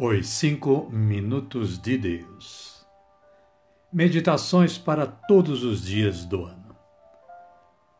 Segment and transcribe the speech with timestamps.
[0.00, 2.86] Os Cinco Minutos de Deus.
[3.92, 6.76] Meditações para todos os dias do ano.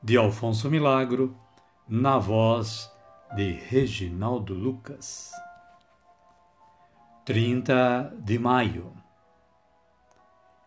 [0.00, 1.36] De Alfonso Milagro,
[1.88, 2.88] na voz
[3.34, 5.32] de Reginaldo Lucas.
[7.24, 8.92] 30 de maio.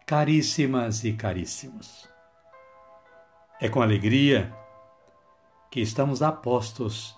[0.05, 2.09] Caríssimas e caríssimos,
[3.57, 4.53] é com alegria
[5.71, 7.17] que estamos apostos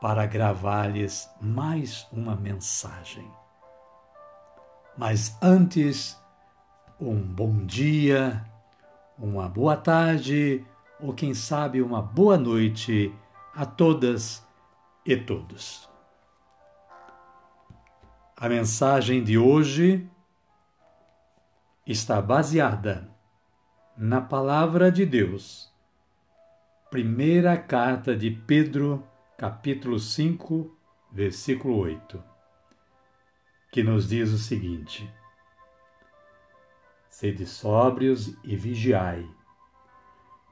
[0.00, 3.28] para gravar-lhes mais uma mensagem
[4.98, 6.20] mas antes,
[7.00, 8.44] um bom dia,
[9.16, 10.66] uma boa tarde
[10.98, 13.14] ou quem sabe uma boa noite
[13.54, 14.44] a todas
[15.06, 15.88] e todos.
[18.36, 20.04] A mensagem de hoje
[21.86, 23.08] está baseada
[23.96, 25.72] na Palavra de Deus.
[26.90, 30.76] Primeira carta de Pedro, capítulo 5,
[31.12, 32.37] versículo 8
[33.70, 35.12] que nos diz o seguinte:
[37.08, 39.28] Sede sóbrios e vigiai.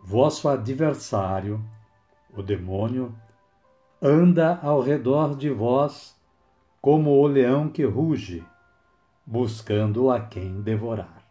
[0.03, 1.64] Vosso adversário,
[2.33, 3.17] o demônio,
[4.00, 6.17] anda ao redor de vós
[6.81, 8.45] como o leão que ruge,
[9.25, 11.27] buscando a quem devorar.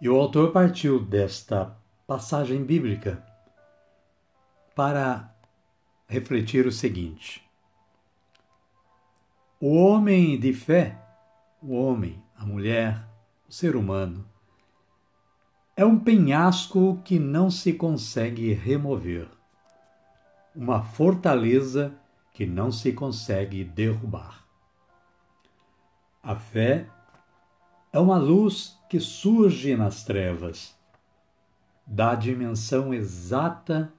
[0.00, 3.24] E o autor partiu desta passagem bíblica
[4.74, 5.34] para
[6.08, 7.47] refletir o seguinte:
[9.60, 10.96] o homem de fé,
[11.60, 13.04] o homem, a mulher,
[13.48, 14.24] o ser humano,
[15.76, 19.28] é um penhasco que não se consegue remover,
[20.54, 21.92] uma fortaleza
[22.32, 24.46] que não se consegue derrubar.
[26.22, 26.88] A fé
[27.92, 30.78] é uma luz que surge nas trevas,
[31.84, 33.92] dá dimensão exata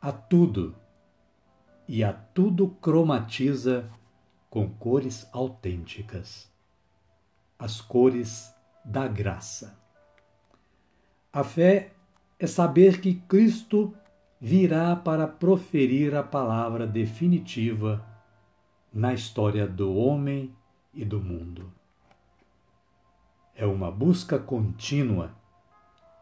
[0.00, 0.74] a tudo
[1.86, 3.90] e a tudo cromatiza
[4.52, 6.46] com cores autênticas,
[7.58, 8.54] as cores
[8.84, 9.80] da graça.
[11.32, 11.94] A fé
[12.38, 13.94] é saber que Cristo
[14.38, 18.06] virá para proferir a palavra definitiva
[18.92, 20.54] na história do homem
[20.92, 21.72] e do mundo.
[23.54, 25.34] É uma busca contínua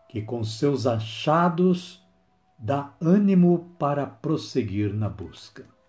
[0.08, 2.00] que, com seus achados,
[2.56, 5.79] dá ânimo para prosseguir na busca.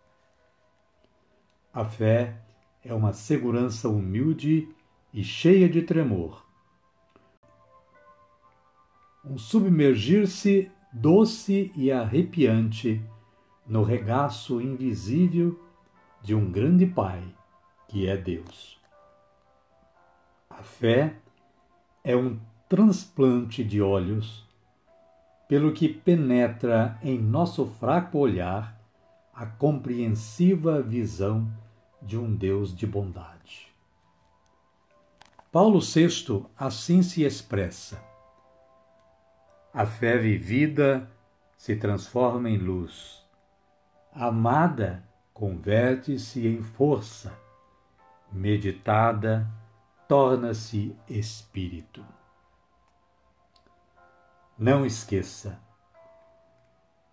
[1.73, 2.35] A fé
[2.83, 4.67] é uma segurança humilde
[5.13, 6.45] e cheia de tremor.
[9.23, 13.01] Um submergir-se doce e arrepiante
[13.65, 15.57] no regaço invisível
[16.21, 17.23] de um grande Pai,
[17.87, 18.77] que é Deus.
[20.49, 21.15] A fé
[22.03, 24.45] é um transplante de olhos,
[25.47, 28.80] pelo que penetra em nosso fraco olhar
[29.41, 31.51] a compreensiva visão
[31.99, 33.73] de um Deus de bondade.
[35.51, 37.99] Paulo VI assim se expressa:
[39.73, 41.09] A fé vivida
[41.57, 43.25] se transforma em luz,
[44.13, 45.03] amada
[45.33, 47.33] converte-se em força,
[48.31, 49.51] meditada
[50.07, 52.05] torna-se espírito.
[54.55, 55.59] Não esqueça,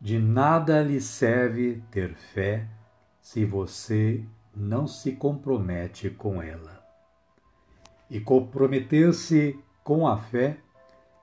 [0.01, 2.69] de nada lhe serve ter fé
[3.21, 6.83] se você não se compromete com ela.
[8.09, 10.59] E comprometer-se com a fé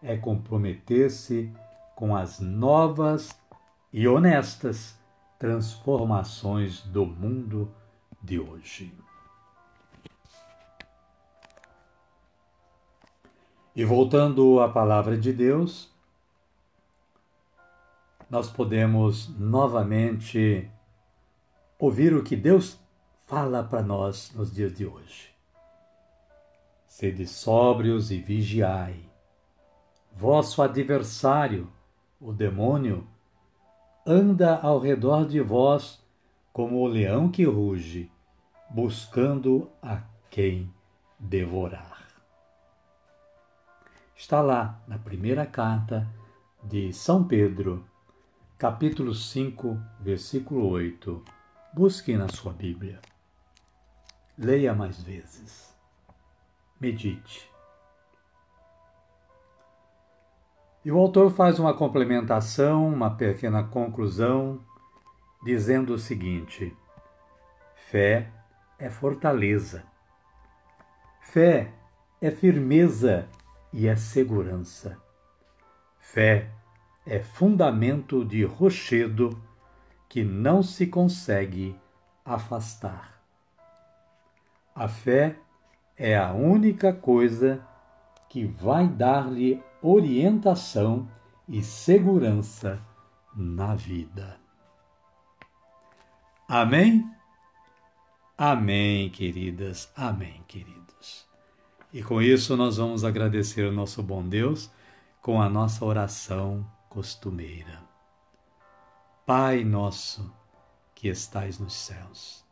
[0.02, 1.52] é comprometer-se
[1.96, 3.30] com as novas
[3.91, 5.00] e honestas
[5.40, 7.72] transformações do mundo
[8.22, 8.94] de hoje.
[13.75, 15.95] E voltando à palavra de Deus,
[18.30, 20.69] nós podemos novamente
[21.78, 22.79] ouvir o que Deus
[23.26, 25.29] fala para nós nos dias de hoje.
[26.88, 29.09] Sede sóbrios e vigiai.
[30.14, 31.70] Vosso adversário,
[32.20, 33.05] o demônio,
[34.05, 36.02] anda ao redor de vós
[36.53, 38.09] como o leão que ruge,
[38.70, 40.73] buscando a quem
[41.20, 42.08] devorar.
[44.16, 46.08] Está lá na primeira carta
[46.64, 47.85] de São Pedro,
[48.57, 51.22] capítulo 5, versículo 8.
[51.73, 53.02] Busque na sua Bíblia.
[54.37, 55.75] Leia mais vezes.
[56.79, 57.52] Medite.
[60.85, 64.63] E o autor faz uma complementação, uma pequena conclusão,
[65.43, 66.73] dizendo o seguinte:
[67.90, 68.31] fé
[68.79, 69.84] é fortaleza.
[71.19, 71.73] Fé
[72.22, 73.28] é firmeza
[73.73, 74.97] e é segurança.
[75.99, 76.65] Fé é
[77.19, 79.41] fundamento de rochedo
[80.09, 81.75] que não se consegue
[82.23, 83.22] afastar.
[84.73, 85.37] A fé
[85.96, 87.66] é a única coisa
[88.28, 91.07] que vai dar-lhe orientação
[91.47, 92.81] e segurança
[93.35, 94.37] na vida.
[96.47, 97.09] Amém?
[98.37, 99.91] Amém, queridas.
[99.96, 101.25] Amém, queridos.
[101.93, 104.69] E com isso nós vamos agradecer ao nosso bom Deus
[105.22, 106.66] com a nossa oração
[106.96, 107.84] costumeira.
[109.26, 110.34] Pai nosso
[110.96, 112.46] que estais nos céus,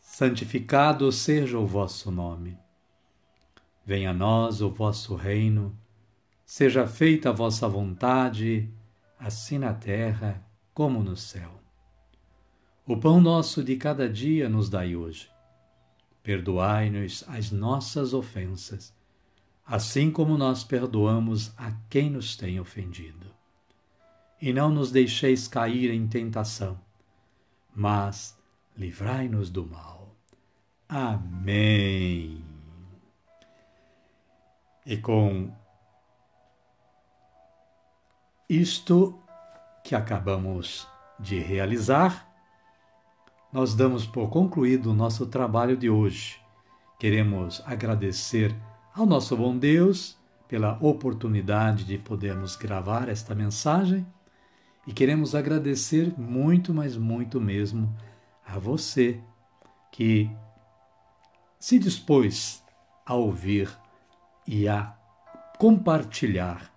[0.00, 2.58] santificado seja o vosso nome.
[3.84, 5.78] Venha a nós o vosso reino,
[6.44, 8.68] seja feita a vossa vontade,
[9.16, 11.62] assim na terra como no céu.
[12.84, 15.30] O pão nosso de cada dia nos dai hoje.
[16.20, 18.92] Perdoai-nos as nossas ofensas,
[19.66, 23.26] assim como nós perdoamos a quem nos tem ofendido.
[24.40, 26.78] E não nos deixeis cair em tentação,
[27.74, 28.38] mas
[28.76, 30.14] livrai-nos do mal.
[30.88, 32.44] Amém.
[34.84, 35.52] E com
[38.48, 39.18] isto
[39.82, 40.86] que acabamos
[41.18, 42.30] de realizar,
[43.52, 46.40] nós damos por concluído o nosso trabalho de hoje.
[47.00, 48.54] Queremos agradecer
[48.96, 50.16] ao nosso bom Deus
[50.48, 54.06] pela oportunidade de podermos gravar esta mensagem
[54.86, 57.94] e queremos agradecer muito, mas muito mesmo
[58.46, 59.20] a você
[59.92, 60.30] que
[61.60, 62.64] se dispôs
[63.04, 63.68] a ouvir
[64.46, 64.96] e a
[65.58, 66.72] compartilhar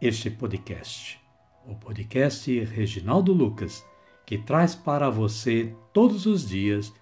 [0.00, 1.20] este podcast,
[1.66, 3.84] o podcast Reginaldo Lucas,
[4.24, 6.92] que traz para você todos os dias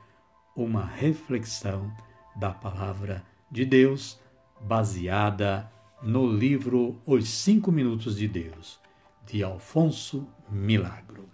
[0.56, 1.93] uma reflexão
[2.37, 3.23] da palavra
[3.54, 4.18] de Deus,
[4.60, 5.70] baseada
[6.02, 8.80] no livro Os Cinco Minutos de Deus,
[9.24, 11.28] de Alfonso Milagro.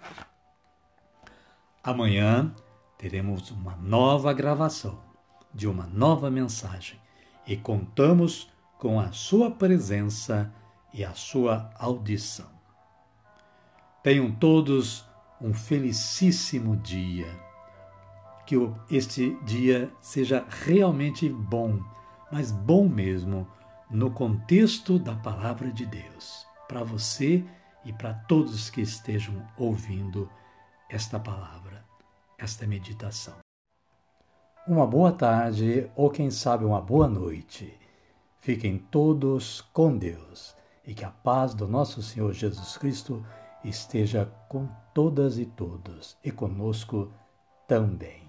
[1.82, 2.54] Amanhã
[2.98, 5.00] teremos uma nova gravação
[5.54, 7.00] de uma nova mensagem
[7.46, 10.52] e contamos com a sua presença
[10.92, 12.50] e a sua audição.
[14.02, 15.06] Tenham todos
[15.40, 17.34] um felicíssimo dia.
[18.46, 18.56] Que
[18.90, 21.80] este dia seja realmente bom
[22.30, 23.46] mas bom mesmo
[23.90, 27.44] no contexto da palavra de Deus, para você
[27.84, 30.30] e para todos que estejam ouvindo
[30.88, 31.84] esta palavra,
[32.38, 33.34] esta meditação.
[34.66, 37.76] Uma boa tarde ou quem sabe uma boa noite.
[38.40, 40.54] Fiquem todos com Deus
[40.86, 43.24] e que a paz do nosso Senhor Jesus Cristo
[43.64, 47.12] esteja com todas e todos e conosco
[47.66, 48.19] também.